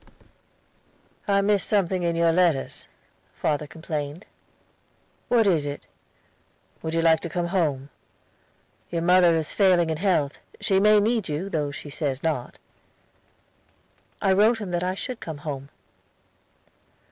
"I 1.27 1.41
miss 1.41 1.63
something 1.63 2.01
in 2.01 2.15
your 2.15 2.31
letters," 2.31 2.87
father 3.35 3.67
complained. 3.67 4.25
"What 5.27 5.45
is 5.45 5.67
it? 5.67 5.85
Would 6.81 6.95
you 6.95 7.03
like 7.03 7.19
to 7.19 7.29
come 7.29 7.49
home? 7.49 7.89
Your 8.89 9.03
mother 9.03 9.35
is 9.37 9.53
failing 9.53 9.91
in 9.91 9.97
health 9.97 10.39
she 10.59 10.79
may 10.79 10.99
need 10.99 11.29
you, 11.29 11.49
though 11.49 11.69
she 11.69 11.91
says 11.91 12.23
not." 12.23 12.57
I 14.23 14.33
wrote 14.33 14.57
him 14.57 14.71
that 14.71 14.83
I 14.83 14.95
should 14.95 15.19
come 15.19 15.37
home. 15.45 15.69